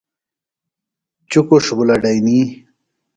[1.31, 2.39] چُکُݜ بُلڈئنی۔